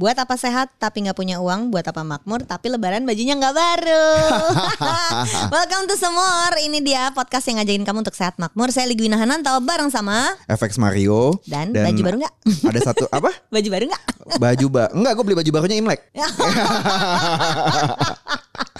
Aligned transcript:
Buat 0.00 0.16
apa 0.16 0.32
sehat 0.40 0.72
tapi 0.80 1.04
nggak 1.04 1.12
punya 1.12 1.44
uang, 1.44 1.68
buat 1.68 1.84
apa 1.84 2.00
makmur 2.00 2.40
tapi 2.48 2.72
lebaran 2.72 3.04
bajunya 3.04 3.36
nggak 3.36 3.52
baru. 3.52 4.08
Welcome 5.52 5.92
to 5.92 5.96
Semur. 6.00 6.56
Ini 6.56 6.80
dia 6.80 7.12
podcast 7.12 7.44
yang 7.52 7.60
ngajakin 7.60 7.84
kamu 7.84 8.08
untuk 8.08 8.16
sehat 8.16 8.40
makmur. 8.40 8.72
Saya 8.72 8.88
Ligwina 8.88 9.20
Hananto 9.20 9.52
bareng 9.60 9.92
sama 9.92 10.40
FX 10.48 10.80
Mario. 10.80 11.36
dan, 11.44 11.76
baju 11.76 12.00
baru 12.00 12.16
nggak? 12.24 12.34
Ada 12.72 12.80
satu 12.80 13.12
apa? 13.12 13.28
baju 13.52 13.68
baru 13.68 13.84
nggak? 13.92 14.02
Baju 14.40 14.66
ba 14.72 14.88
Enggak, 14.96 15.12
gue 15.20 15.24
beli 15.28 15.36
baju 15.36 15.50
barunya 15.52 15.76
Imlek. 15.76 16.00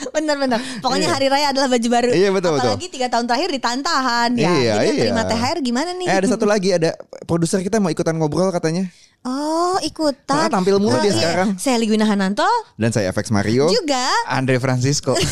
Bener-bener. 0.15 0.59
Pokoknya 0.79 1.09
hari 1.09 1.27
raya 1.27 1.51
adalah 1.51 1.69
baju 1.69 1.89
baru. 1.89 2.11
Iya, 2.11 2.29
betul, 2.31 2.51
betul. 2.55 2.71
Apalagi 2.71 2.89
tiga 2.89 3.07
tahun 3.07 3.25
terakhir 3.25 3.49
ditantahan 3.51 4.31
ya. 4.35 4.51
Iya, 4.51 4.73
Jadi 4.75 4.87
yang 4.87 4.97
iya. 4.97 5.05
terima 5.07 5.23
THR 5.25 5.57
gimana 5.61 5.91
nih? 5.93 6.07
Eh 6.07 6.17
ada 6.17 6.29
satu 6.29 6.45
lagi 6.45 6.69
ada 6.71 6.91
produser 7.25 7.61
kita 7.61 7.77
mau 7.77 7.89
ikutan 7.89 8.15
ngobrol 8.15 8.49
katanya. 8.49 8.89
Oh 9.21 9.77
ikutan. 9.81 10.33
Ah, 10.33 10.49
tampil 10.49 10.81
mulu 10.81 10.93
Oh, 10.93 10.99
dia 10.99 11.09
iya. 11.09 11.19
sekarang. 11.21 11.49
Saya 11.55 11.77
Ligwina 11.77 12.05
Hananto 12.05 12.49
Dan 12.75 12.89
saya 12.89 13.11
FX 13.11 13.29
Mario. 13.29 13.69
juga. 13.69 14.09
Andre 14.27 14.57
Francisco. 14.57 15.13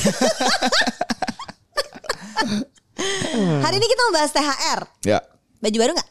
Hari 3.59 3.75
ini 3.75 3.87
kita 3.87 4.01
mau 4.05 4.15
bahas 4.15 4.31
THR. 4.31 4.81
Ya. 5.05 5.19
Baju 5.59 5.77
baru 5.77 5.93
nggak? 5.95 6.09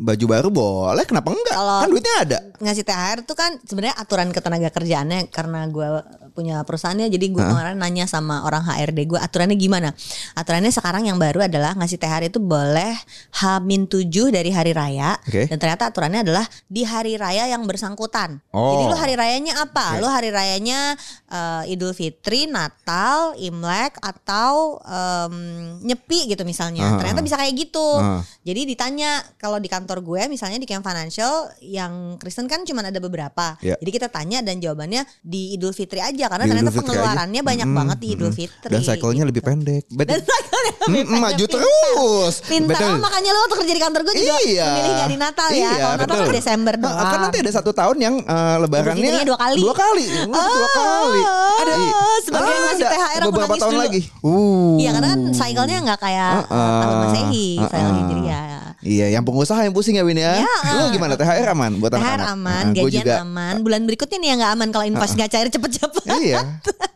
Baju 0.00 0.24
baru 0.26 0.48
boleh, 0.48 1.04
kenapa 1.04 1.28
enggak? 1.28 1.52
Kalau- 1.52 1.82
Kan 1.82 1.88
duitnya 1.90 2.14
ada. 2.18 2.38
ngasih 2.56 2.84
THR 2.86 3.18
tuh 3.22 3.36
kan 3.36 3.58
sebenarnya 3.60 3.96
aturan 3.96 4.30
ketenaga 4.30 4.70
kerjaannya 4.70 5.28
karena 5.28 5.66
gue 5.66 5.86
punya 6.30 6.62
perusahaannya 6.62 7.10
jadi 7.10 7.26
gue 7.28 7.42
kemarin 7.42 7.76
nanya 7.76 8.06
sama 8.06 8.42
orang 8.42 8.62
HRD 8.62 9.10
gue 9.10 9.18
aturannya 9.18 9.54
gimana 9.54 9.90
aturannya 10.34 10.70
sekarang 10.70 11.06
yang 11.06 11.18
baru 11.18 11.46
adalah 11.46 11.74
ngasih 11.74 11.98
THR 11.98 12.22
itu 12.26 12.38
boleh 12.38 12.94
H-7 13.34 14.14
dari 14.30 14.50
hari 14.50 14.72
raya 14.72 15.16
Oke. 15.24 15.48
dan 15.48 15.56
ternyata 15.56 15.88
aturannya 15.88 16.20
adalah 16.22 16.44
di 16.66 16.82
hari 16.84 17.16
raya 17.16 17.48
yang 17.48 17.64
bersangkutan 17.64 18.42
Oh. 18.50 18.74
jadi 18.76 18.84
lu 18.90 18.96
hari 18.96 19.14
rayanya 19.14 19.62
apa 19.62 19.98
lu 19.98 20.06
hari 20.06 20.30
rayanya 20.30 20.94
eh, 21.26 21.72
Idul 21.72 21.94
Fitri 21.94 22.46
Natal 22.46 23.34
Imlek 23.36 23.96
atau 23.98 24.78
em, 24.82 25.34
Nyepi 25.82 26.30
gitu 26.30 26.42
misalnya 26.44 26.82
Ah, 26.82 26.98
ternyata 26.98 27.20
bisa 27.22 27.36
kayak 27.36 27.54
gitu 27.56 27.88
Ah. 27.96 28.20
jadi 28.42 28.66
ditanya 28.66 29.22
kalau 29.36 29.56
di 29.56 29.66
kantor 29.66 30.02
gue 30.02 30.22
misalnya 30.28 30.58
di 30.58 30.66
Camp 30.66 30.82
Financial 30.82 31.48
yang 31.62 32.16
Kristen 32.18 32.44
kan 32.44 32.62
cuma 32.62 32.82
ada 32.82 33.00
beberapa. 33.00 33.56
Ya. 33.62 33.78
Jadi 33.80 33.90
kita 33.90 34.08
tanya 34.10 34.44
dan 34.44 34.58
jawabannya 34.58 35.06
di 35.22 35.54
Idul 35.54 35.72
Fitri 35.72 36.02
aja 36.02 36.19
karena 36.26 36.44
Di 36.44 36.50
ternyata 36.50 36.70
pengeluarannya 36.74 37.38
aja. 37.38 37.48
banyak 37.48 37.66
Mm, 37.66 37.76
banget 37.76 37.96
di 37.96 38.08
Idul 38.10 38.28
mm. 38.28 38.36
Fitri. 38.36 38.68
Dan 38.68 38.80
cycle-nya 38.82 39.24
lebih 39.24 39.40
pendek. 39.40 39.82
Dan 39.86 40.20
cycle-nya 40.20 40.60
lebih 40.60 40.74
Mm, 40.80 40.94
pendek, 40.98 41.20
maju 41.22 41.44
terus. 41.46 42.34
Pintar. 42.42 42.74
Betul. 42.74 42.90
Oh, 42.90 42.98
makanya 42.98 43.30
lo 43.30 43.38
waktu 43.40 43.56
kerja 43.56 43.72
di 43.72 43.80
kantor 43.80 44.00
gue 44.02 44.14
juga 44.16 44.34
Iya. 44.42 44.66
memilih 44.66 44.92
gak 44.92 45.06
di 45.06 45.18
Natal 45.18 45.48
ya. 45.48 45.54
Iya, 45.54 45.70
Kalau 45.70 45.94
Natal 45.94 46.06
kan 46.10 46.18
betul. 46.20 46.34
Desember 46.34 46.74
Nah, 46.74 46.82
doang. 46.82 47.06
kan 47.06 47.18
nanti 47.22 47.38
ada 47.38 47.52
satu 47.52 47.70
tahun 47.70 47.96
yang 47.98 48.14
eh, 48.18 48.56
lebarannya 48.58 49.10
dua 49.22 49.38
kali. 49.38 49.60
Dua 49.60 49.74
kali. 49.74 50.04
Dua 50.26 50.36
Oh, 50.36 50.68
kali. 50.68 51.20
ada. 51.60 51.74
Sebagai 52.20 52.50
yang 52.50 52.64
ngasih. 52.66 52.86
THR 52.86 53.20
aku 53.20 53.30
beberapa 53.30 53.46
nangis 53.46 53.60
tahun 53.60 53.72
dulu. 53.72 53.82
lagi. 53.82 54.00
Uh. 54.20 54.74
Iya 54.76 54.90
karena 54.90 55.08
kan 55.08 55.20
cycle-nya 55.30 55.76
nggak 55.80 56.00
kayak 56.00 56.30
Uh-uh. 56.40 56.56
uh, 56.56 56.80
tahun 56.80 56.96
Masehi, 57.02 57.46
cycle 57.62 57.78
Uh-uh. 57.82 57.98
Hijriah. 58.00 58.49
Iya, 58.80 59.12
yang 59.12 59.24
pengusaha 59.28 59.60
yang 59.60 59.76
pusing 59.76 60.00
ya 60.00 60.04
Win 60.04 60.16
ya. 60.16 60.40
Ya. 60.40 60.56
Lu 60.72 60.88
gimana? 60.88 61.12
THR 61.12 61.52
aman 61.52 61.76
buat 61.76 61.92
THR 61.92 62.00
anak-anak? 62.00 62.28
aman, 62.32 62.64
Nah, 62.64 62.72
gajian 62.72 63.04
juga, 63.04 63.14
aman. 63.20 63.54
Bulan 63.60 63.82
berikutnya 63.84 64.16
nih 64.16 64.28
yang 64.32 64.38
nggak 64.40 64.52
aman 64.56 64.68
kalau 64.72 64.84
invoice 64.88 65.14
nggak 65.16 65.30
cair 65.30 65.48
cepet-cepet. 65.52 66.04
iya. 66.24 66.40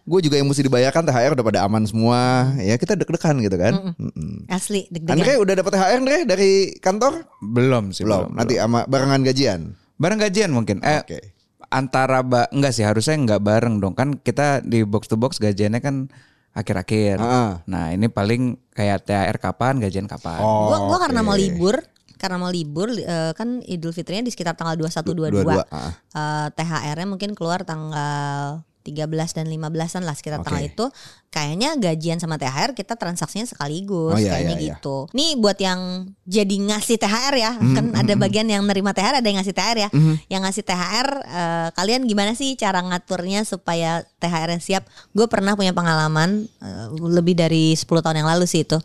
Gue 0.05 0.21
juga 0.25 0.41
yang 0.41 0.49
mesti 0.49 0.65
dibayarkan 0.65 1.03
THR 1.05 1.33
udah 1.37 1.44
pada 1.44 1.61
aman 1.65 1.84
semua. 1.84 2.53
Ya 2.56 2.77
kita 2.81 2.97
deg-degan 2.97 3.37
gitu 3.44 3.56
kan. 3.61 3.73
Mm-mm. 4.00 4.49
Asli 4.49 4.89
deg-degan. 4.89 5.21
Andre 5.21 5.33
udah 5.41 5.55
dapat 5.61 5.73
THR 5.77 5.99
Andre 6.00 6.17
dari 6.25 6.50
kantor? 6.81 7.12
belum 7.44 7.93
sih 7.93 8.09
Belum. 8.09 8.33
Nanti 8.33 8.56
sama 8.56 8.89
barengan 8.89 9.21
gajian. 9.21 9.77
Bareng 10.00 10.19
gajian 10.19 10.50
mungkin. 10.50 10.81
Eh 10.81 11.05
Oke. 11.05 11.21
antara 11.69 12.25
ba 12.25 12.49
enggak 12.49 12.73
sih 12.73 12.84
harusnya 12.87 13.19
enggak 13.19 13.41
bareng 13.43 13.83
dong 13.83 13.93
kan 13.99 14.15
kita 14.17 14.62
di 14.62 14.87
box 14.87 15.11
to 15.11 15.19
box 15.19 15.43
gajiannya 15.43 15.83
kan 15.83 16.06
akhir-akhir. 16.54 17.19
Heeh. 17.19 17.50
Nah, 17.66 17.84
ini 17.91 18.06
paling 18.06 18.56
kayak 18.70 19.04
THR 19.04 19.38
kapan, 19.42 19.82
gajian 19.82 20.06
kapan. 20.06 20.41
Oh, 20.41 20.70
gua 20.70 20.78
gua 20.87 20.98
karena 21.03 21.20
oke. 21.20 21.28
mau 21.28 21.37
libur 21.37 21.76
karena 22.15 22.37
mau 22.41 22.48
libur 22.48 22.88
eh, 22.94 23.34
kan 23.34 23.60
Idul 23.66 23.92
Fitrinya 23.92 24.25
di 24.25 24.32
sekitar 24.32 24.54
tanggal 24.54 24.78
21 24.78 25.34
22. 25.34 25.34
Dua-dua, 25.34 25.66
ah. 25.69 25.93
Eh, 25.93 26.48
THR-nya 26.54 27.06
mungkin 27.10 27.34
keluar 27.34 27.66
tanggal 27.66 28.62
13 28.84 29.09
dan 29.33 29.49
15-an 29.49 30.05
lah 30.05 30.12
sekitar 30.12 30.45
Oke. 30.45 30.53
tanggal 30.53 30.65
itu. 30.69 30.87
Kayaknya 31.33 31.75
gajian 31.81 32.21
sama 32.22 32.39
THR 32.39 32.77
kita 32.78 32.95
transaksinya 32.95 33.43
sekaligus 33.43 34.15
Oh, 34.15 34.21
iya, 34.21 34.39
kayaknya 34.39 34.55
iya, 34.55 34.61
iya. 34.61 34.69
gitu. 34.78 35.09
Nih 35.17 35.34
buat 35.41 35.59
yang 35.59 36.12
jadi 36.22 36.56
ngasih 36.71 37.00
THR 37.00 37.34
ya, 37.34 37.53
Hmm, 37.56 37.75
kan 37.75 37.84
ada 38.05 38.12
bagian 38.15 38.47
yang 38.47 38.62
nerima 38.62 38.93
THR 38.94 39.19
ada 39.19 39.27
yang 39.27 39.41
ngasih 39.43 39.56
THR 39.56 39.78
ya. 39.83 39.89
Yang 40.31 40.43
ngasih 40.47 40.62
THR 40.69 41.09
eh, 41.25 41.69
kalian 41.75 42.00
gimana 42.06 42.37
sih 42.37 42.55
cara 42.55 42.84
ngaturnya 42.84 43.43
supaya 43.43 44.05
THR-nya 44.21 44.61
siap? 44.61 44.84
Gue 45.11 45.27
pernah 45.27 45.56
punya 45.56 45.73
pengalaman 45.75 46.44
eh, 46.47 46.87
lebih 46.94 47.34
dari 47.34 47.73
10 47.75 47.89
tahun 47.89 48.21
yang 48.23 48.31
lalu 48.31 48.44
sih 48.47 48.62
itu. 48.62 48.78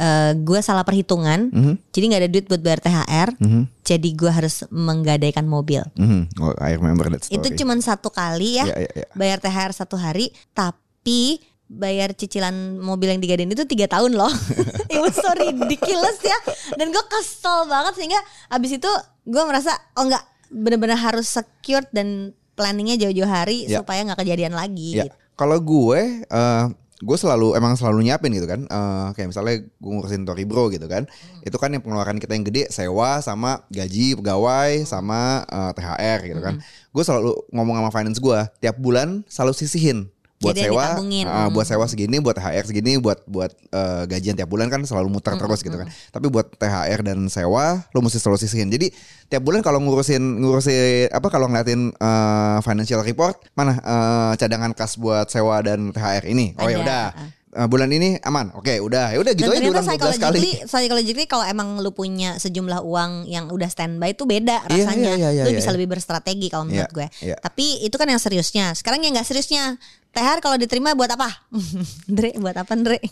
Eh, 0.00 0.32
gue 0.34 0.60
salah 0.64 0.80
perhitungan, 0.80 1.52
Mhm. 1.52 1.92
jadi 1.92 2.04
nggak 2.08 2.20
ada 2.24 2.30
duit 2.32 2.46
buat 2.48 2.62
bayar 2.64 2.80
THR, 2.80 3.36
Mhm. 3.36 3.62
jadi 3.84 4.08
gue 4.10 4.32
harus 4.32 4.64
menggadaikan 4.70 5.44
mobil. 5.44 5.84
Mhm. 5.92 6.40
Oh, 6.40 6.56
I 6.56 6.72
remember 6.72 7.04
that 7.06 7.20
story. 7.20 7.36
Itu 7.36 7.52
cuma 7.54 7.76
satu 7.76 8.08
kali 8.08 8.56
ya, 8.56 8.64
Iya, 8.64 8.76
iya, 8.80 8.92
iya. 8.96 9.06
bayar 9.12 9.38
THR 9.38 9.76
satu 9.76 10.00
hari, 10.00 10.32
tapi 10.56 11.36
bayar 11.66 12.10
cicilan 12.10 12.80
mobil 12.80 13.12
yang 13.12 13.20
digadein 13.20 13.46
itu 13.46 13.62
tiga 13.62 13.86
tahun 13.86 14.16
loh. 14.16 14.32
It 14.88 14.98
was 14.98 15.12
so 15.12 15.30
ridiculous 15.30 16.16
ya. 16.18 16.38
Dan 16.74 16.90
gue 16.90 17.04
kesel 17.06 17.68
banget 17.68 17.94
sehingga 17.94 18.18
abis 18.48 18.80
itu 18.80 18.90
gue 19.22 19.42
merasa 19.44 19.76
oh 19.94 20.02
enggak 20.02 20.24
benar-benar 20.48 20.96
harus 20.96 21.28
secure 21.28 21.84
dan 21.92 22.32
planningnya 22.56 22.96
jauh-jauh 22.98 23.28
hari 23.28 23.68
Ya. 23.68 23.84
supaya 23.84 24.00
nggak 24.02 24.18
kejadian 24.18 24.56
lagi. 24.56 24.96
Ya, 24.96 25.06
gitu. 25.06 25.16
kalau 25.36 25.56
gue, 25.56 26.00
eh 26.24 26.64
gue 27.00 27.16
selalu 27.16 27.56
emang 27.56 27.80
selalu 27.80 28.04
nyiapin 28.04 28.32
gitu 28.36 28.44
kan. 28.44 28.68
Eh 28.68 29.08
kayak 29.16 29.32
misalnya 29.32 29.64
gue 29.64 29.92
ngurusin 29.92 30.28
Toribro 30.28 30.68
gitu 30.68 30.84
kan. 30.84 31.08
Itu 31.40 31.56
kan 31.56 31.72
yang 31.72 31.80
pengeluaran 31.80 32.20
kita 32.20 32.36
yang 32.36 32.44
gede 32.44 32.68
sewa 32.68 33.24
sama 33.24 33.64
gaji 33.72 34.20
pegawai 34.20 34.84
sama 34.84 35.48
eh, 35.48 35.72
THR 35.72 36.20
gitu 36.28 36.40
kan. 36.44 36.54
Gue 36.92 37.02
selalu 37.02 37.32
ngomong 37.56 37.80
sama 37.80 37.90
finance 37.90 38.20
gue 38.20 38.38
tiap 38.60 38.76
bulan 38.76 39.24
selalu 39.26 39.52
sisihin 39.56 40.12
buat 40.40 40.56
Jadi 40.56 40.72
sewa, 40.72 40.84
eh, 40.96 41.48
buat 41.52 41.68
Hmm. 41.68 41.72
sewa 41.76 41.84
segini, 41.84 42.16
buat 42.16 42.32
THR 42.32 42.64
segini, 42.64 42.96
buat 42.96 43.20
buat 43.28 43.52
eh, 43.52 44.02
gajian 44.08 44.32
tiap 44.32 44.48
bulan 44.48 44.72
kan 44.72 44.80
selalu 44.80 45.12
muter 45.12 45.36
terus 45.36 45.60
gitu 45.60 45.76
kan. 45.76 45.84
Tapi 45.86 46.26
buat 46.26 46.48
THR 46.56 47.00
dan 47.04 47.28
sewa 47.28 47.84
lo 47.86 47.98
mesti 48.00 48.16
selalu 48.16 48.40
sisihin. 48.40 48.72
Jadi 48.72 48.88
tiap 49.28 49.44
bulan 49.44 49.60
kalau 49.60 49.78
ngurusin 49.78 50.40
ngurusin 50.40 51.12
apa 51.12 51.28
kalau 51.28 51.44
ngeliatin 51.44 51.92
eh, 51.92 52.58
financial 52.60 53.04
report 53.04 53.36
mana 53.52 53.76
eh, 53.76 54.32
cadangan 54.34 54.72
kas 54.72 54.96
buat 54.96 55.28
sewa 55.28 55.60
dan 55.60 55.92
THR 55.92 56.24
ini. 56.26 56.56
Oh 56.56 56.66
ya 56.66 56.80
udah. 56.80 57.04
ah. 57.12 57.28
Eh, 57.50 57.66
bulan 57.66 57.90
ini 57.90 58.14
aman. 58.22 58.54
Oke, 58.54 58.78
udah. 58.78 59.10
Ya 59.10 59.18
udah 59.18 59.34
gitu 59.34 59.50
Dan 59.50 59.58
aja 59.58 59.66
12 59.66 59.74
kali. 59.74 59.86
psychologically, 59.90 60.52
psychologically 60.64 61.26
kalau 61.26 61.42
emang 61.42 61.78
lu 61.78 61.90
punya 61.90 62.38
sejumlah 62.38 62.78
uang 62.80 63.26
yang 63.26 63.50
udah 63.50 63.66
standby 63.66 64.14
itu 64.14 64.22
beda 64.22 64.62
Iya, 64.64 64.86
rasanya. 64.86 65.10
iya, 65.12 65.28
iya, 65.30 65.42
lu 65.42 65.50
iya, 65.50 65.58
bisa 65.58 65.68
iya. 65.68 65.74
lebih 65.74 65.90
berstrategi 65.90 66.46
kalau 66.46 66.64
menurut 66.64 66.86
Iya, 66.86 66.94
gue. 66.94 67.06
iya. 67.20 67.36
Tapi 67.36 67.82
itu 67.82 67.94
kan 67.94 68.06
yang 68.06 68.18
seriusnya. 68.18 68.70
Sekarang 68.72 69.02
yang 69.02 69.12
nggak 69.12 69.26
seriusnya. 69.26 69.82
THR 70.10 70.38
kalau 70.38 70.54
diterima 70.56 70.94
buat 70.94 71.10
apa? 71.10 71.26
Andre, 72.06 72.38
buat 72.38 72.54
apa 72.54 72.70
Andre? 72.70 73.02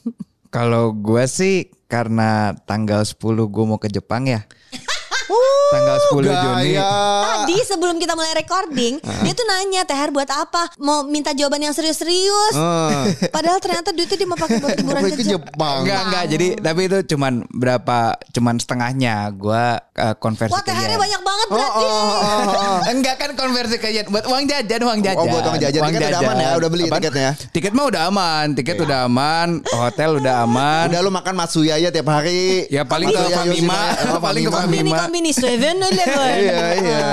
Kalau 0.48 0.90
gua 0.92 1.26
sih 1.26 1.66
karena 1.84 2.54
tanggal 2.62 3.02
10 3.02 3.18
gua 3.44 3.64
mau 3.66 3.76
ke 3.76 3.86
Jepang 3.86 4.22
ya. 4.24 4.46
tanggal 5.70 5.96
10 5.98 6.24
Juni. 6.24 6.72
Gaya. 6.72 6.90
Tadi 7.20 7.56
sebelum 7.62 7.96
kita 7.96 8.12
mulai 8.12 8.32
recording, 8.34 8.94
dia 8.98 9.32
tuh 9.32 9.46
nanya 9.46 9.82
THR 9.82 10.10
buat 10.10 10.26
apa? 10.26 10.72
Mau 10.78 11.04
minta 11.04 11.30
jawaban 11.30 11.60
yang 11.60 11.72
serius-serius. 11.72 12.54
Eh, 12.54 13.28
Padahal 13.28 13.58
ternyata 13.58 13.90
duitnya 13.90 14.16
dia 14.16 14.26
mau 14.26 14.36
pakai 14.36 14.58
buat 14.58 14.76
liburan 14.78 15.02
ke 15.08 15.24
Jepang. 15.24 15.76
Enggak 15.82 16.00
enggak 16.04 16.24
jadi 16.28 16.46
tapi 16.58 16.80
itu 16.84 16.98
cuman 17.08 17.32
berapa 17.50 17.98
cuman 18.30 18.54
setengahnya 18.56 19.14
gua 19.32 19.64
eh, 19.92 20.14
konversi 20.16 20.52
Wah 20.52 20.60
ke 20.60 20.70
THR-nya 20.70 20.98
banyak 20.98 21.22
banget 21.22 21.46
Oh, 21.48 21.54
berarti. 21.54 21.80
oh, 21.80 21.88
oh, 21.88 22.08
oh, 22.12 22.44
oh. 22.50 22.78
Enggak 22.88 23.16
kan 23.16 23.30
konversi 23.32 23.76
ke 23.76 23.88
yen 23.88 24.04
buat 24.06 24.24
uang 24.24 24.44
jajan, 24.44 24.80
uang 24.82 25.00
jajan. 25.00 25.16
Oh, 25.16 25.26
buat 25.26 25.44
uang 25.44 25.58
jajan. 25.58 25.80
Tiket 25.82 26.00
udah 26.02 26.20
aman 26.20 26.36
ya? 26.36 26.50
Udah 26.54 26.68
beli 26.68 26.84
Apaan? 26.84 27.00
tiketnya? 27.00 27.30
Tiket 27.50 27.72
mah 27.72 27.86
udah 27.86 28.02
aman, 28.04 28.44
tiket 28.52 28.76
udah 28.78 28.98
aman, 29.04 29.48
hotel 29.66 30.10
udah 30.18 30.34
aman. 30.42 30.84
Udah 30.88 31.00
lu 31.00 31.10
makan 31.10 31.34
Matsuya 31.34 31.74
ya 31.76 31.88
tiap 31.88 32.08
hari. 32.08 32.68
Ya 32.68 32.82
paling 32.82 33.08
ke 33.08 33.20
Famima. 33.30 33.80
Oh, 34.10 34.20
paling 34.20 34.42
ke 34.42 34.50
Famima. 34.50 34.66
Kombini 34.68 34.92
kombini 34.92 35.30
Eleven. 35.58 36.16
Iya 36.38 36.62
iya. 36.78 37.06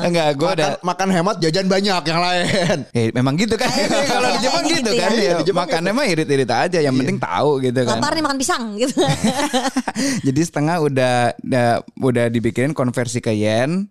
Enggak, 0.00 0.28
gue 0.40 0.48
Makan, 0.48 0.56
udah 0.56 0.70
makan 0.80 1.08
hemat 1.12 1.36
jajan 1.44 1.66
banyak 1.68 2.02
yang 2.08 2.20
lain. 2.20 2.78
Eh, 2.96 3.12
memang 3.14 3.36
gitu 3.38 3.54
kan 3.54 3.70
kalau 4.12 4.28
di 4.34 4.38
Jepang 4.42 4.64
Kayaknya 4.64 4.80
gitu 4.82 4.90
gitu 4.90 5.02
kan 5.02 5.10
ya. 5.14 5.32
ya, 5.38 5.52
makannya 5.54 5.92
mah 5.94 6.06
irit-irit 6.08 6.50
aja 6.50 6.78
yang 6.80 6.94
penting 6.96 7.18
tahu 7.20 7.60
gitu 7.62 7.80
kan 7.86 8.00
Lapar 8.00 8.12
nih 8.16 8.24
makan 8.24 8.38
pisang 8.40 8.62
gitu. 8.76 8.98
jadi 10.26 10.40
setengah 10.42 10.76
udah 10.82 11.16
udah, 11.44 11.68
udah 12.00 12.26
dipikirin 12.32 12.72
konversi 12.72 13.20
ke 13.22 13.30
yen. 13.36 13.86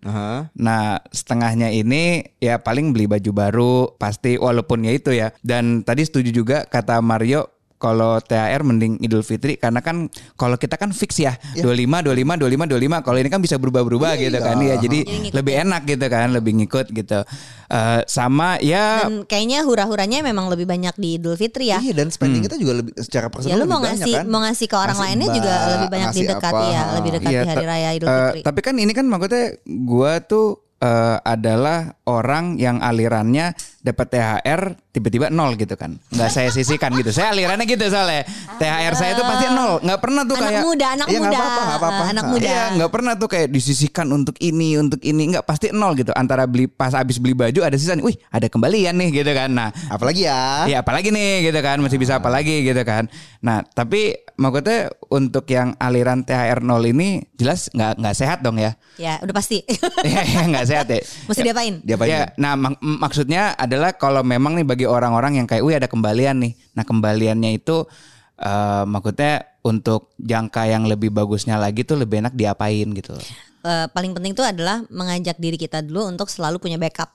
Nah 0.58 1.00
setengahnya 1.14 1.70
ini 1.72 2.34
ya 2.42 2.60
paling 2.60 2.92
beli 2.92 3.06
baju 3.08 3.30
baru 3.32 3.74
pasti 3.96 4.36
walaupun 4.36 4.84
ya 4.84 4.92
itu 4.92 5.10
ya. 5.14 5.32
Dan 5.40 5.86
tadi 5.86 6.04
setuju 6.04 6.30
juga 6.34 6.58
kata 6.66 7.00
Mario 7.00 7.59
kalau 7.80 8.20
THR 8.20 8.60
mending 8.60 9.00
Idul 9.00 9.24
Fitri 9.24 9.56
karena 9.56 9.80
kan 9.80 10.06
kalau 10.36 10.54
kita 10.54 10.76
kan 10.76 10.92
fix 10.92 11.16
ya 11.16 11.32
25 11.56 12.04
25 12.04 12.36
25 12.36 13.00
25 13.00 13.00
kalau 13.00 13.16
ini 13.16 13.26
kan 13.26 13.40
bisa 13.40 13.56
berubah-berubah 13.56 14.20
gitu 14.20 14.36
kan. 14.36 14.60
Ya 14.60 14.76
jadi 14.76 15.00
lebih 15.32 15.54
enak 15.58 15.88
gitu 15.88 16.06
kan 16.06 16.28
lebih 16.30 16.60
ngikut 16.60 16.92
gitu. 16.92 17.24
Eh, 17.66 18.00
sama 18.04 18.60
ya 18.60 19.06
Dan 19.06 19.24
kayaknya 19.24 19.62
hura-huranya 19.62 20.20
memang 20.20 20.46
lebih 20.46 20.66
banyak 20.66 20.92
di 20.94 21.16
Idul 21.16 21.34
Fitri 21.34 21.72
ya. 21.72 21.80
Iya 21.80 21.96
dan 21.96 22.12
spending 22.12 22.44
kita 22.44 22.60
juga 22.60 22.84
lebih 22.84 22.92
secara 23.00 23.32
personal 23.32 23.50
Ya 23.50 23.56
lu 23.56 23.64
lebih 23.64 23.72
mau 23.72 23.80
banyak 23.80 23.96
ngasih 23.96 24.12
kan. 24.12 24.24
mau 24.28 24.40
ngasih 24.44 24.66
ke 24.66 24.76
orang 24.76 24.88
Ngasih 24.92 25.08
lainnya 25.08 25.28
juga 25.32 25.48
mbak, 25.50 25.70
lebih 25.72 25.88
banyak 25.88 26.10
didekati 26.12 26.50
apa, 26.60 26.68
ya, 26.68 26.82
lebih 26.92 27.10
dekat 27.16 27.30
Iya, 27.30 27.40
di 27.40 27.48
hari 27.48 27.64
raya 27.64 27.88
Idul 27.96 28.06
eh, 28.06 28.12
Fitri. 28.12 28.40
tapi 28.44 28.60
kan 28.60 28.74
ini 28.76 28.92
kan 28.92 29.06
maksudnya 29.08 29.44
gua 29.86 30.12
tuh 30.20 30.46
eh, 30.78 31.16
adalah 31.22 31.78
orang 32.04 32.44
yang 32.56 32.76
alirannya 32.78 33.54
dapat 33.80 34.06
THR 34.12 34.60
tiba-tiba 34.92 35.32
nol 35.32 35.56
gitu 35.56 35.72
kan. 35.74 35.96
Nggak 36.12 36.30
saya 36.30 36.48
sisihkan 36.52 36.92
gitu. 37.00 37.10
Saya 37.10 37.32
alirannya 37.32 37.64
gitu 37.64 37.80
soalnya. 37.88 38.28
THR 38.60 38.94
saya 38.94 39.12
tuh 39.16 39.24
pasti 39.24 39.46
nol. 39.48 39.80
Nggak 39.80 40.00
pernah 40.00 40.22
tuh 40.28 40.36
anak 40.36 40.50
kayak 40.52 40.62
muda, 40.64 40.86
anak 40.92 41.06
nggak 41.08 41.22
muda, 41.24 41.38
apa-apa, 41.38 41.62
apa-apa. 41.76 42.04
Anak 42.12 42.24
muda. 42.28 42.44
Iya 42.44 42.62
nggak 42.76 42.90
pernah 42.92 43.12
tuh 43.16 43.28
kayak 43.32 43.48
disisihkan 43.48 44.06
untuk 44.12 44.36
ini 44.38 44.76
untuk 44.76 45.00
ini 45.00 45.22
nggak 45.32 45.44
pasti 45.48 45.72
nol 45.72 45.96
gitu 45.96 46.12
antara 46.12 46.44
beli 46.44 46.68
pas 46.68 46.92
habis 46.92 47.16
beli 47.16 47.32
baju 47.32 47.60
ada 47.64 47.76
sisa 47.76 47.96
nih, 47.96 48.04
wih 48.04 48.16
ada 48.28 48.46
kembalian 48.46 48.94
nih 49.00 49.22
gitu 49.24 49.32
kan 49.32 49.48
nah 49.50 49.68
Apalagi 49.88 50.28
ya. 50.28 50.68
Iya 50.68 50.76
apalagi 50.84 51.08
nih 51.08 51.48
gitu 51.48 51.60
kan 51.64 51.80
masih 51.80 51.96
bisa 51.96 52.20
apalagi 52.20 52.62
gitu 52.62 52.82
kan. 52.84 53.08
Nah 53.40 53.64
tapi 53.64 54.20
maksudnya 54.36 54.92
untuk 55.08 55.44
yang 55.48 55.72
aliran 55.76 56.22
THR 56.22 56.60
0 56.60 56.80
ini 56.86 57.24
jelas 57.34 57.72
nggak 57.72 58.00
nggak 58.00 58.16
sehat 58.16 58.38
dong 58.44 58.60
ya. 58.60 58.76
Ya, 59.00 59.16
udah 59.24 59.32
pasti. 59.32 59.64
Iya 60.04 60.20
iya, 60.24 60.42
nggak 60.44 60.66
sehat 60.68 60.86
ya. 60.92 61.00
Mesti 61.28 61.40
diapain? 61.40 61.74
Diapain? 61.80 62.08
Ya, 62.08 62.22
nah 62.36 62.52
mak- 62.52 62.80
maksudnya 62.80 63.56
adalah 63.70 63.94
kalau 63.94 64.26
memang 64.26 64.58
nih 64.58 64.66
bagi 64.66 64.86
orang-orang 64.90 65.38
yang 65.38 65.46
kayak, 65.46 65.62
wih 65.62 65.78
ada 65.78 65.86
kembalian 65.86 66.42
nih. 66.42 66.52
Nah 66.74 66.82
kembaliannya 66.82 67.54
itu 67.54 67.86
eh 68.40 68.84
maksudnya 68.88 69.46
untuk 69.62 70.10
jangka 70.18 70.66
yang 70.66 70.88
lebih 70.90 71.14
bagusnya 71.14 71.54
lagi 71.60 71.86
tuh 71.86 72.02
lebih 72.02 72.26
enak 72.26 72.34
diapain 72.34 72.90
gitu. 72.90 73.14
Eh, 73.60 73.86
paling 73.92 74.16
penting 74.16 74.32
tuh 74.32 74.42
adalah 74.42 74.82
mengajak 74.88 75.36
diri 75.38 75.60
kita 75.60 75.84
dulu 75.84 76.10
untuk 76.10 76.26
selalu 76.32 76.58
punya 76.58 76.80
backup. 76.80 77.14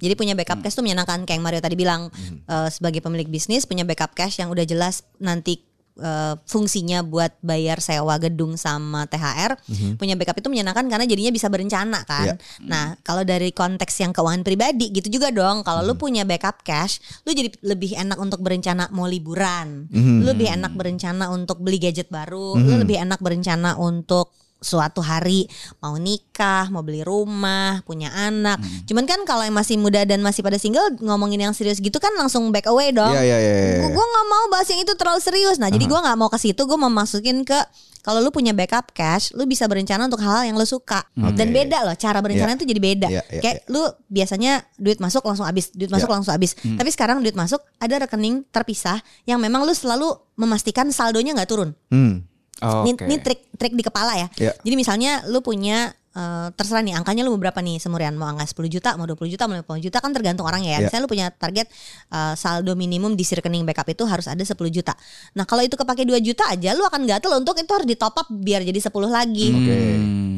Jadi 0.00 0.16
punya 0.16 0.32
backup 0.32 0.64
cash 0.64 0.80
tuh 0.80 0.80
menyenangkan 0.80 1.28
kayak 1.28 1.36
yang 1.36 1.44
Mario 1.44 1.60
tadi 1.60 1.76
bilang 1.76 2.08
Eh, 2.48 2.68
sebagai 2.72 3.04
pemilik 3.04 3.28
bisnis 3.28 3.68
punya 3.68 3.84
backup 3.84 4.16
cash 4.16 4.40
yang 4.40 4.48
udah 4.48 4.64
jelas 4.64 5.04
nanti 5.20 5.67
eh, 5.98 6.34
fungsinya 6.46 7.02
buat 7.02 7.36
bayar 7.42 7.78
sewa 7.78 8.16
gedung 8.16 8.54
sama 8.54 9.04
THR 9.04 9.58
punya 9.94 10.14
backup 10.14 10.38
itu 10.38 10.48
menyenangkan 10.48 10.86
karena 10.86 11.04
jadinya 11.04 11.30
bisa 11.30 11.46
berencana 11.46 12.02
kan. 12.02 12.38
Nah 12.64 12.96
kalau 13.02 13.22
dari 13.22 13.50
konteks 13.50 13.98
yang 13.98 14.14
keuangan 14.14 14.42
pribadi 14.42 14.90
gitu 14.90 15.20
juga 15.20 15.28
dong. 15.28 15.60
Kalau 15.62 15.82
lu 15.82 15.94
punya 15.94 16.22
backup 16.22 16.62
cash, 16.62 16.98
lu 17.26 17.34
jadi 17.34 17.50
lebih 17.62 17.94
enak 17.94 18.18
untuk 18.18 18.40
berencana 18.40 18.88
mau 18.90 19.04
liburan, 19.04 19.90
lu 19.90 20.24
lebih 20.26 20.48
enak 20.48 20.72
berencana 20.72 21.28
untuk 21.28 21.58
beli 21.58 21.78
gadget 21.78 22.08
baru, 22.08 22.54
lu 22.56 22.78
lebih 22.78 22.96
enak 23.02 23.18
berencana 23.18 23.74
untuk 23.76 24.30
suatu 24.58 24.98
hari 25.00 25.46
mau 25.78 25.94
nikah, 25.96 26.66
mau 26.68 26.82
beli 26.82 27.06
rumah, 27.06 27.82
punya 27.86 28.10
anak. 28.10 28.58
Cuman 28.90 29.06
kan 29.06 29.22
kalau 29.22 29.46
yang 29.46 29.54
masih 29.54 29.78
muda 29.78 30.02
dan 30.02 30.18
masih 30.18 30.42
pada 30.42 30.58
single 30.58 30.98
ngomongin 30.98 31.46
yang 31.48 31.54
serius 31.54 31.78
gitu 31.78 31.96
kan 32.02 32.10
langsung 32.18 32.50
back 32.50 32.66
away 32.66 32.90
dong. 32.90 33.14
Iya 33.14 33.22
iya 33.22 33.38
iya. 33.38 33.52
iya. 33.82 33.88
Gue 33.88 34.04
nggak 34.04 34.26
mau 34.26 34.44
bahas 34.50 34.66
yang 34.70 34.82
itu 34.82 34.92
terlalu 34.98 35.20
serius. 35.22 35.56
Nah, 35.62 35.70
jadi 35.70 35.84
gue 35.86 35.98
nggak 35.98 36.18
mau 36.18 36.26
ke 36.26 36.38
situ. 36.38 36.58
Gue 36.66 36.78
mau 36.78 36.90
masukin 36.90 37.46
ke 37.46 37.58
kalau 37.98 38.24
lu 38.24 38.30
punya 38.32 38.56
backup 38.56 38.94
cash, 38.96 39.36
lu 39.36 39.44
bisa 39.44 39.68
berencana 39.68 40.08
untuk 40.08 40.22
hal 40.22 40.46
yang 40.48 40.56
lu 40.56 40.64
suka. 40.64 41.04
Dan 41.12 41.52
beda 41.52 41.84
loh, 41.84 41.92
cara 41.98 42.24
berencana 42.24 42.56
itu 42.56 42.64
jadi 42.64 42.80
beda. 42.80 43.08
Iya, 43.10 43.22
iya, 43.28 43.40
Kayak 43.42 43.56
lu 43.68 43.84
biasanya 44.08 44.64
duit 44.80 44.96
masuk 44.96 45.26
langsung 45.26 45.44
habis, 45.44 45.68
duit 45.76 45.90
masuk 45.92 46.08
Iya. 46.08 46.14
langsung 46.16 46.32
habis. 46.32 46.56
Tapi 46.56 46.88
sekarang 46.88 47.20
duit 47.20 47.36
masuk 47.36 47.60
ada 47.76 48.00
rekening 48.00 48.48
terpisah 48.48 49.02
yang 49.28 49.42
memang 49.42 49.66
lu 49.66 49.74
selalu 49.76 50.08
memastikan 50.38 50.88
saldonya 50.88 51.34
nggak 51.36 51.50
turun. 51.50 51.74
Hmm. 51.92 52.24
Ini, 52.58 52.90
Oke. 52.94 53.04
ini 53.06 53.16
trik 53.22 53.40
trik 53.54 53.74
di 53.74 53.82
kepala 53.86 54.18
ya. 54.18 54.26
Iya. 54.34 54.52
Jadi 54.58 54.74
misalnya 54.74 55.22
lu 55.30 55.38
punya 55.38 55.94
eh, 55.94 56.48
terserah 56.58 56.82
nih 56.82 56.98
angkanya 56.98 57.22
lu 57.22 57.34
berapa 57.38 57.58
nih 57.62 57.78
semurian 57.78 58.18
mau 58.18 58.26
angka 58.26 58.50
10 58.50 58.66
juta 58.66 58.98
mau 58.98 59.06
20 59.06 59.30
juta 59.30 59.46
mau 59.46 59.62
50 59.62 59.86
juta 59.86 59.98
kan 60.02 60.10
tergantung 60.10 60.46
orang 60.46 60.66
ya. 60.66 60.82
Iya. 60.82 60.90
Misalnya 60.90 61.02
lu 61.06 61.10
punya 61.10 61.26
target 61.30 61.66
eh, 62.10 62.34
saldo 62.34 62.74
minimum 62.74 63.14
di 63.14 63.22
rekening 63.22 63.62
backup 63.62 63.86
itu 63.86 64.02
harus 64.06 64.26
ada 64.26 64.42
10 64.42 64.54
juta. 64.74 64.94
Nah, 65.38 65.46
kalau 65.46 65.62
itu 65.62 65.78
kepake 65.78 66.02
2 66.02 66.18
juta 66.18 66.50
aja 66.50 66.74
lu 66.74 66.82
akan 66.82 67.06
gatel 67.06 67.30
untuk 67.38 67.54
itu 67.62 67.70
harus 67.70 67.86
di 67.86 67.94
top 67.94 68.18
up 68.18 68.26
biar 68.26 68.66
jadi 68.66 68.80
10 68.82 68.90
lagi. 69.06 69.48
Oke. 69.54 69.78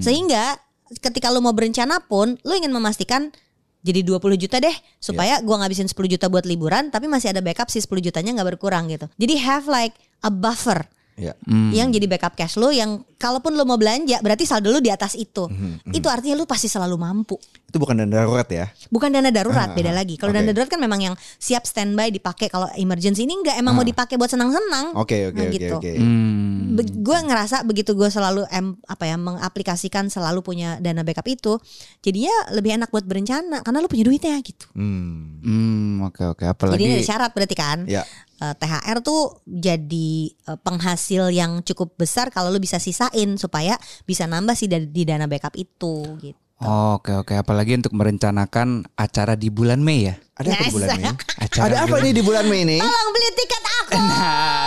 Sehingga 0.05 0.61
ketika 1.01 1.33
lu 1.33 1.41
mau 1.41 1.57
berencana 1.57 2.05
pun 2.05 2.37
lu 2.45 2.53
ingin 2.53 2.75
memastikan 2.75 3.33
jadi 3.81 4.05
20 4.05 4.21
juta 4.37 4.61
deh 4.61 4.77
supaya 5.01 5.41
gua 5.41 5.65
ngabisin 5.65 5.89
10 5.89 5.97
juta 5.97 6.29
buat 6.29 6.45
liburan 6.45 6.93
tapi 6.93 7.09
masih 7.09 7.33
ada 7.33 7.41
backup 7.41 7.73
si 7.73 7.81
10 7.81 7.89
jutanya 8.05 8.37
nggak 8.37 8.59
berkurang 8.59 8.93
gitu. 8.93 9.09
Jadi 9.17 9.41
have 9.41 9.65
like 9.71 9.97
a 10.21 10.29
buffer 10.29 10.85
Iya. 11.21 11.37
yang 11.77 11.93
jadi 11.93 12.09
backup 12.09 12.33
cash 12.33 12.57
lo 12.57 12.73
yang 12.73 13.05
kalaupun 13.21 13.53
lo 13.53 13.69
mau 13.69 13.77
belanja 13.77 14.25
berarti 14.25 14.49
saldo 14.49 14.73
lo 14.73 14.81
di 14.81 14.89
atas 14.89 15.13
itu. 15.13 15.45
Mhm, 15.45 15.93
Itu 15.93 16.09
artinya 16.09 16.41
lo 16.41 16.49
pasti 16.49 16.67
selalu 16.67 16.97
mampu. 16.97 17.37
Itu 17.69 17.77
bukan 17.77 18.01
dana 18.01 18.11
darurat 18.25 18.49
ya. 18.49 18.67
Bukan 18.89 19.13
dana 19.13 19.29
darurat, 19.31 19.71
Ah, 19.71 19.77
beda 19.77 19.93
ah, 19.93 20.03
lagi. 20.03 20.17
Kalau 20.17 20.33
oke. 20.33 20.41
dana 20.41 20.51
darurat 20.51 20.71
kan 20.73 20.81
memang 20.81 21.01
yang 21.05 21.15
siap 21.37 21.69
standby 21.69 22.09
dipakai 22.11 22.49
kalau 22.49 22.67
emergency 22.75 23.29
ini 23.29 23.37
enggak 23.37 23.61
emang 23.61 23.77
mau 23.77 23.85
dipakai 23.85 24.17
buat 24.17 24.33
senang-senang. 24.33 24.97
Ah. 24.97 25.03
Oke 25.05 25.31
oke 25.31 25.37
Nah, 25.37 25.47
oke 25.47 25.55
gitu. 25.55 25.75
oke. 25.77 25.93
Hmm. 25.95 26.59
gue 26.81 27.19
ngerasa 27.29 27.67
begitu 27.69 27.93
gue 27.93 28.09
selalu 28.09 28.49
em, 28.49 28.73
apa 28.89 29.05
ya 29.05 29.21
mengaplikasikan 29.21 30.09
selalu 30.09 30.41
punya 30.41 30.81
dana 30.81 31.05
backup 31.05 31.29
itu, 31.29 31.61
jadinya 32.01 32.33
lebih 32.57 32.81
enak 32.81 32.89
buat 32.89 33.05
berencana 33.05 33.61
karena 33.61 33.79
lo 33.85 33.89
punya 33.91 34.09
duitnya 34.09 34.41
gitu. 34.41 34.65
Hmm. 34.73 35.45
Hmm, 35.45 36.09
oke 36.09 36.25
oke. 36.33 36.45
Jadi 36.47 36.49
ini 36.49 36.49
ada 36.49 36.57
Apalagi 36.57 36.87
syarat 37.05 37.31
berarti 37.37 37.57
kan? 37.59 37.79
Ya. 37.85 38.03
Eh, 38.41 38.55
THR 38.57 39.05
tuh 39.05 39.45
jadi 39.45 40.33
eh, 40.33 40.59
penghasil 40.65 41.29
yang 41.29 41.61
cukup 41.61 42.01
besar 42.01 42.33
kalau 42.33 42.49
lu 42.49 42.57
bisa 42.57 42.81
sisain 42.81 43.37
supaya 43.37 43.77
bisa 44.09 44.25
nambah 44.25 44.57
sih 44.57 44.65
dari 44.65 44.89
di 44.89 45.05
dana 45.05 45.29
backup 45.29 45.53
itu 45.61 46.17
gitu. 46.25 46.41
Oke 46.61 47.13
oke. 47.17 47.37
Apalagi 47.37 47.77
untuk 47.77 47.93
merencanakan 47.93 48.89
acara 48.97 49.37
di 49.37 49.53
bulan 49.53 49.85
Mei 49.85 50.09
ya. 50.09 50.17
Ada 50.41 50.57
apa 50.57 50.65
di 50.65 50.73
bulan 50.73 50.89
Mei? 50.97 51.13
Acara 51.45 51.65
Ada 51.69 51.77
apa 51.85 51.97
nih 52.01 52.13
di 52.17 52.23
bulan 52.25 52.45
Mei 52.49 52.61
ini? 52.65 52.77
Tolong 52.81 53.09
beli 53.13 53.29
tiket 53.37 53.60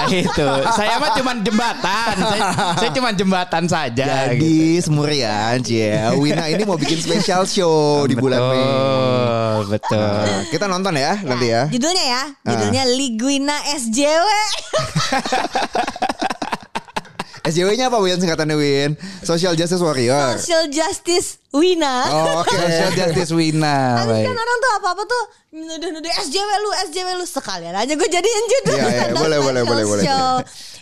itu 0.09 0.47
Saya 0.71 0.95
mah 0.97 1.11
cuma 1.13 1.31
jembatan 1.37 2.13
Saya, 2.15 2.41
saya 2.75 2.89
cuma 2.91 3.09
jembatan 3.09 3.63
saja 3.65 4.05
gitu. 4.29 4.41
Jadi 4.41 4.57
semurian 4.79 5.55
Cie. 5.59 5.95
Wina 6.13 6.47
ini 6.47 6.63
mau 6.63 6.75
bikin 6.75 6.97
special 6.97 7.43
show 7.43 7.73
di 8.09 8.15
bulan 8.15 8.39
Mei. 8.41 8.65
Betul 9.63 9.63
Betul 9.69 10.01
Nah, 10.23 10.41
kita 10.47 10.65
nonton 10.65 10.93
ya 10.93 11.13
nanti 11.19 11.47
ya. 11.47 11.63
Judulnya 11.67 12.03
ya, 12.03 12.23
Ah. 12.39 12.49
judulnya 12.49 12.83
Liguina 12.89 13.57
SJW. 13.69 14.27
SJW-nya 17.43 17.87
apa 17.91 17.97
Win 17.97 18.17
singkatannya 18.17 18.55
Win? 18.55 18.91
Social 19.21 19.53
Justice 19.53 19.79
Warrior. 19.79 20.37
Social 20.37 20.67
Justice 20.69 21.39
Wina. 21.51 21.95
Oh, 22.07 22.41
Oke. 22.41 22.55
Social 22.55 22.91
Justice 22.93 23.31
Wina 23.31 23.99
Habis 23.99 24.09
baik. 24.15 24.25
kan 24.25 24.35
orang 24.35 24.57
tuh 24.57 24.71
apa-apa 24.73 25.03
tuh 25.05 25.23
nuduh-nuduh 25.53 26.09
SJW 26.09 26.49
lu, 26.59 26.69
SJW 26.89 27.07
lu 27.13 27.25
sekalian 27.25 27.77
aja 27.77 27.93
gue 27.93 28.09
jadiin 28.09 28.45
judul. 28.49 28.73
Iya, 28.73 28.89
iya, 28.89 29.05
boleh, 29.21 29.37
boleh, 29.37 29.61
boleh, 29.61 29.85
boleh. 29.85 30.03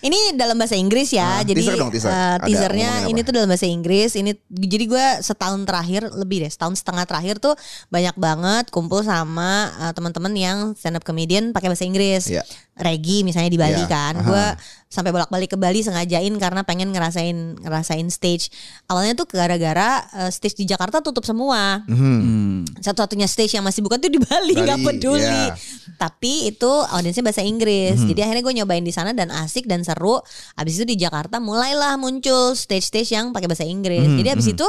Ini 0.02 0.34
dalam 0.34 0.56
bahasa 0.56 0.74
Inggris 0.74 1.12
ya. 1.12 1.38
Ah, 1.38 1.42
jadi 1.44 1.60
teaser 1.60 1.76
dong, 1.78 1.92
teaser. 1.92 2.10
eh, 2.10 2.16
Ada 2.16 2.46
teasernya 2.48 2.90
ini 3.06 3.20
apa? 3.20 3.28
tuh 3.28 3.34
dalam 3.36 3.50
bahasa 3.52 3.68
Inggris. 3.68 4.16
Ini 4.16 4.32
jadi 4.50 4.86
gue 4.88 5.06
setahun 5.22 5.62
terakhir 5.62 6.02
lebih 6.16 6.42
deh, 6.42 6.50
setahun 6.50 6.80
setengah 6.80 7.06
terakhir 7.06 7.38
tuh 7.38 7.54
banyak 7.88 8.16
banget 8.16 8.66
kumpul 8.72 9.04
sama 9.04 9.70
eh, 9.78 9.92
teman-teman 9.92 10.34
yang 10.34 10.58
stand 10.74 10.96
up 10.96 11.04
comedian 11.04 11.52
pakai 11.52 11.68
bahasa 11.68 11.84
Inggris. 11.84 12.32
Iya. 12.32 12.42
Regi 12.72 13.22
misalnya 13.22 13.52
di 13.52 13.60
Bali 13.60 13.78
Iya, 13.78 13.86
kan. 13.86 14.14
aha. 14.18 14.26
Gue 14.26 14.46
sampai 14.90 15.12
bolak-balik 15.12 15.54
ke 15.54 15.58
Bali 15.60 15.86
sengajain 15.86 16.34
karena 16.36 16.66
pengen 16.66 16.90
ngerasain 16.90 17.62
ngerasain 17.62 18.08
stage. 18.10 18.50
Awalnya 18.88 19.14
tuh 19.14 19.28
gara-gara 19.30 20.02
eh, 20.18 20.32
stage 20.34 20.58
di 20.58 20.66
Jakarta 20.66 21.04
tutup 21.04 21.22
semua 21.22 21.84
Hmm. 21.86 22.66
satu-satunya 22.80 23.28
stage 23.28 23.54
yang 23.54 23.62
masih 23.62 23.84
buka 23.84 24.02
tuh 24.02 24.10
di 24.10 24.18
Bali 24.18 24.56
Bali, 24.56 24.61
nggak 24.66 24.80
peduli. 24.86 25.22
Iya. 25.26 25.56
tapi 26.02 26.50
itu 26.50 26.66
audiensnya 26.66 27.22
bahasa 27.22 27.46
Inggris. 27.46 28.02
Mhm. 28.02 28.10
jadi 28.10 28.20
akhirnya 28.26 28.42
gue 28.42 28.56
nyobain 28.58 28.82
di 28.82 28.90
sana 28.90 29.14
dan 29.14 29.30
asik 29.30 29.70
dan 29.70 29.86
seru. 29.86 30.18
Abis 30.58 30.82
itu 30.82 30.86
di 30.90 30.98
Jakarta 30.98 31.38
mulailah 31.38 31.94
muncul 32.02 32.58
stage-stage 32.58 33.14
yang 33.14 33.30
pakai 33.30 33.46
bahasa 33.46 33.70
Inggris. 33.70 34.10
Mhm, 34.10 34.18
jadi 34.18 34.34
abis 34.34 34.50
itu 34.50 34.66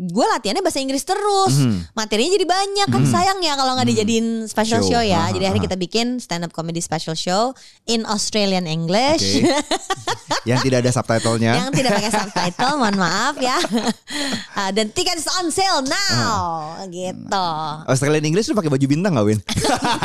gue 0.00 0.26
latihannya 0.32 0.64
bahasa 0.64 0.80
Inggris 0.80 1.04
terus. 1.04 1.60
Materinya 1.92 2.32
jadi 2.32 2.46
banyak 2.48 2.88
kan 2.88 3.04
sayang 3.04 3.44
ya 3.44 3.52
kalau 3.52 3.76
nggak 3.76 3.88
dijadiin 3.92 4.48
special 4.48 4.80
Show. 4.80 4.96
show, 4.96 5.02
ya. 5.04 5.28
Aha, 5.28 5.36
Jadi 5.36 5.44
akhirnya 5.44 5.60
aha. 5.60 5.68
kita 5.68 5.76
bikin 5.76 6.06
stand 6.16 6.48
up 6.48 6.56
comedy 6.56 6.80
special 6.80 7.12
show 7.12 7.52
in 7.84 8.08
Australian 8.08 8.64
English. 8.64 9.44
Oke. 9.44 9.52
Yang 10.48 10.72
tidak 10.72 10.78
ada 10.80 10.90
subtitlenya. 10.96 11.52
yang 11.52 11.68
tidak 11.68 12.00
pakai 12.00 12.12
subtitle, 12.16 12.74
mohon 12.80 12.96
maaf 12.96 13.36
ya. 13.36 13.60
Ah, 14.50 14.68
dan 14.74 14.92
tiket 14.92 15.16
is 15.16 15.24
on 15.40 15.48
sale 15.48 15.80
now, 15.80 16.76
gitu. 16.90 17.48
Australian 17.88 18.28
English 18.28 18.44
lu 18.50 18.56
pakai 18.58 18.68
baju 18.68 18.84
bintang 18.84 19.16
gak 19.16 19.24
Win? 19.24 19.40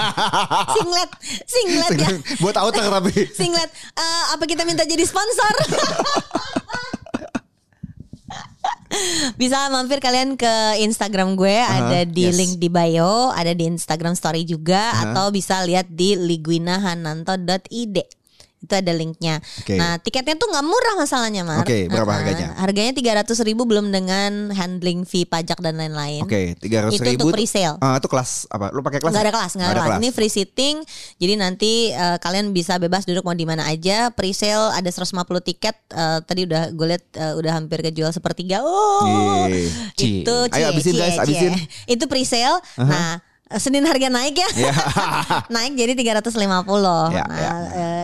Singlet, 0.79 1.09
singlet 1.43 1.91
ya. 1.97 2.09
Buat 2.39 2.55
outer 2.61 2.87
tapi. 2.87 3.11
Singlet. 3.35 3.67
Eh, 3.95 4.23
apa 4.31 4.43
kita 4.47 4.63
minta 4.63 4.87
jadi 4.87 5.03
sponsor? 5.03 5.53
Bisa 9.41 9.67
mampir 9.71 9.99
kalian 9.99 10.39
ke 10.39 10.79
Instagram 10.81 11.35
gue 11.35 11.57
ada 11.59 12.07
di 12.07 12.29
yes. 12.29 12.35
link 12.35 12.53
di 12.59 12.69
bio, 12.71 13.31
ada 13.31 13.51
di 13.51 13.67
Instagram 13.67 14.15
story 14.15 14.47
juga 14.47 14.95
atau 15.03 15.29
bisa 15.29 15.61
lihat 15.63 15.87
di 15.89 16.15
liguinahananto.id. 16.15 17.97
Itu 18.55 18.73
ada 18.73 18.89
linknya. 18.91 19.37
Oke. 19.61 19.77
Nah 19.77 20.01
tiketnya 20.01 20.33
tuh 20.35 20.49
nggak 20.49 20.65
murah 20.65 20.97
masalahnya 20.97 21.45
Mar. 21.45 21.61
Oke, 21.61 21.85
berapa 21.85 22.07
Nah, 22.07 22.17
harganya? 22.17 22.47
Harganya 22.57 22.91
tiga 22.91 23.11
ratus 23.13 23.37
ribu 23.39 23.61
belum 23.61 23.93
dengan 23.93 24.49
handling 24.49 25.05
fee 25.05 25.21
pajak 25.21 25.61
dan 25.61 25.77
lain-lain. 25.77 26.25
Oke, 26.25 26.57
tiga 26.57 26.81
ratus 26.81 26.97
Itu 26.97 27.05
ribu. 27.05 27.29
untuk 27.29 27.37
pre-sale. 27.37 27.77
Ah, 27.77 28.01
itu 28.01 28.09
kelas 28.09 28.49
apa? 28.49 28.73
Lu 28.73 28.81
pakai 28.81 28.97
kelas? 28.97 29.13
Nggak 29.13 29.21
ada 29.21 29.33
kelas, 29.37 29.51
nggak 29.53 29.69
ada 29.69 29.81
kelas. 29.85 29.99
Ini 30.01 30.09
free 30.09 30.33
sitting. 30.33 30.75
Jadi 31.15 31.33
nanti 31.37 31.71
eh, 31.93 32.17
kalian 32.17 32.49
bisa 32.51 32.81
bebas 32.81 33.05
duduk 33.05 33.21
mau 33.21 33.37
di 33.37 33.45
mana 33.45 33.69
aja. 33.69 34.09
Pre-sale 34.09 34.73
ada 34.73 34.89
150 34.89 35.13
tiket. 35.45 35.75
Eh, 35.87 36.19
tadi 36.25 36.49
udah 36.49 36.73
gue 36.73 36.87
lihat 36.89 37.05
eh, 37.13 37.33
udah 37.37 37.51
hampir 37.53 37.85
kejual 37.85 38.09
sepertiga. 38.09 38.65
Oh. 38.65 39.45
Cie. 39.93 40.25
itu 40.25 40.35
Ayo, 40.49 40.73
abisin, 40.73 40.97
guys, 40.97 41.21
abisin. 41.21 41.53
Itu 41.85 42.09
pre-sale. 42.09 42.57
Nah. 42.81 43.21
Senin 43.45 43.85
harga 43.85 44.09
naik 44.09 44.41
ya, 44.41 44.49
Iya. 44.57 44.73
naik 45.53 45.77
jadi 45.77 45.93
350. 45.93 46.33
Ya, 47.13 47.23
nah, 47.23 47.37
ya. 47.37 47.53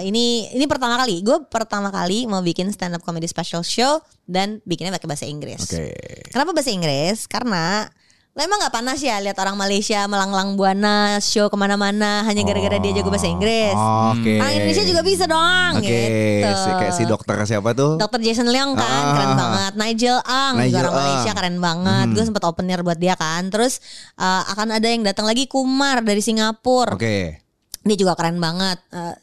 Eh, 0.01 0.09
ini 0.09 0.49
ini 0.49 0.65
pertama 0.65 0.97
kali, 0.97 1.21
gue 1.21 1.37
pertama 1.45 1.93
kali 1.93 2.25
mau 2.25 2.41
bikin 2.41 2.73
stand 2.73 2.97
up 2.97 3.05
comedy 3.05 3.29
special 3.29 3.61
show 3.61 4.01
dan 4.25 4.57
bikinnya 4.65 4.89
pakai 4.89 5.05
bahasa 5.05 5.29
Inggris. 5.29 5.61
Oke. 5.61 5.93
Kenapa 6.33 6.49
bahasa 6.51 6.73
Inggris? 6.73 7.29
Karena 7.29 7.85
lo 8.31 8.39
emang 8.39 8.63
nggak 8.63 8.71
panas 8.71 9.03
ya 9.03 9.19
lihat 9.19 9.35
orang 9.43 9.59
Malaysia 9.59 10.07
melanglang 10.07 10.55
buana 10.55 11.19
show 11.19 11.51
ke 11.51 11.57
mana-mana 11.59 12.23
hanya 12.23 12.47
gara-gara 12.47 12.79
dia 12.79 12.95
jago 12.95 13.11
bahasa 13.11 13.27
Inggris. 13.27 13.75
Oke. 13.75 14.39
Orang 14.39 14.55
Indonesia 14.55 14.87
juga 14.87 15.01
bisa 15.03 15.27
dong. 15.27 15.83
Oke, 15.83 15.83
gitu. 15.83 16.47
si, 16.55 16.69
kayak 16.71 16.93
si 16.95 17.03
dokter 17.03 17.35
siapa 17.43 17.75
tuh? 17.75 17.99
Dr. 17.99 18.23
Jason 18.23 18.47
Leong 18.47 18.71
kan 18.79 18.87
Ah. 18.87 19.11
keren 19.11 19.33
banget. 19.35 19.73
Nigel 19.75 20.17
Ang 20.23 20.53
juga 20.55 20.63
Nigel 20.63 20.79
orang 20.79 20.95
Malaysia 20.95 21.27
Ang. 21.27 21.37
keren 21.37 21.57
banget. 21.59 22.07
Gue 22.15 22.23
sempat 22.23 22.43
opener 22.47 22.79
buat 22.81 22.99
dia 23.03 23.19
kan. 23.19 23.51
Terus 23.51 23.83
uh, 24.15 24.47
akan 24.55 24.79
ada 24.79 24.87
yang 24.87 25.03
datang 25.03 25.27
lagi 25.27 25.51
Kumar 25.51 25.99
dari 25.99 26.23
Singapura. 26.23 26.95
Oke. 26.95 27.43
Dia 27.83 27.95
juga 27.99 28.15
keren 28.15 28.39
banget. 28.39 28.79
Eh, 28.95 29.15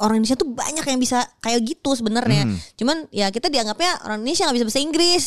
orang 0.00 0.18
Indonesia 0.18 0.34
tuh 0.34 0.48
banyak 0.48 0.80
yang 0.82 0.96
bisa 0.96 1.22
kayak 1.38 1.60
gitu 1.62 1.92
sebenarnya. 1.92 2.48
Hmm. 2.48 2.56
Cuman 2.74 2.96
ya 3.08 3.28
kita 3.28 3.46
dianggapnya 3.46 4.00
orang 4.02 4.20
Indonesia 4.20 4.48
nggak 4.48 4.56
bisa 4.56 4.66
bahasa 4.66 4.80
Inggris. 4.80 5.24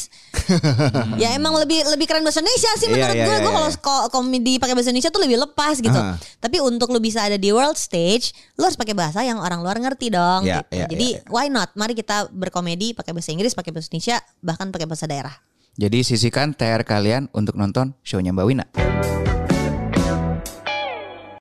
ya 1.21 1.29
emang 1.33 1.53
lebih 1.55 1.85
lebih 1.87 2.05
keren 2.05 2.25
bahasa 2.25 2.41
Indonesia 2.41 2.71
sih 2.75 2.87
Iya, 2.87 2.93
menurut 2.93 3.15
iya, 3.15 3.23
gue. 3.23 3.31
iya, 3.31 3.39
Gue 3.39 3.51
kalau 3.53 3.69
iya. 3.69 3.79
ko- 3.79 4.05
komedi 4.09 4.53
pakai 4.57 4.73
bahasa 4.73 4.89
Indonesia 4.89 5.09
tuh 5.09 5.21
lebih 5.21 5.37
lepas 5.39 5.75
gitu. 5.77 5.93
Aha. 5.95 6.17
Tapi 6.41 6.57
untuk 6.59 6.89
lu 6.89 6.97
bisa 6.97 7.21
ada 7.21 7.37
di 7.37 7.49
world 7.49 7.77
stage, 7.77 8.33
lu 8.57 8.65
harus 8.65 8.75
pakai 8.75 8.91
bahasa 8.91 9.21
yang 9.21 9.37
orang 9.37 9.61
luar 9.61 9.77
ngerti 9.77 10.09
dong. 10.09 10.43
Iya, 10.43 10.65
gitu. 10.65 10.73
iya, 10.73 10.85
Jadi 10.89 11.07
iya, 11.13 11.19
iya. 11.21 11.29
why 11.29 11.47
not? 11.47 11.69
Mari 11.73 11.93
kita 11.93 12.27
berkomedi 12.27 12.91
pakai 12.91 13.13
bahasa 13.13 13.29
Inggris, 13.29 13.53
pakai 13.53 13.69
bahasa 13.69 13.87
Indonesia, 13.87 14.17
bahkan 14.41 14.73
pakai 14.73 14.89
bahasa 14.89 15.05
daerah. 15.05 15.33
Jadi 15.73 16.01
sisihkan 16.01 16.53
TR 16.53 16.81
kalian 16.81 17.33
untuk 17.33 17.57
nonton 17.57 17.97
shownya 18.01 18.29
Mbak 18.29 18.45
Wina. 18.45 18.65